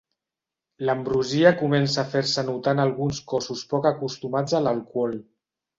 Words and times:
L'ambrosia 0.89 1.51
comença 1.61 2.01
a 2.05 2.07
fer-se 2.15 2.47
notar 2.49 2.75
en 2.79 2.83
alguns 2.87 3.23
cossos 3.35 3.65
poc 3.77 3.91
acostumats 3.95 4.59
a 4.59 4.65
l'alcohol. 4.67 5.21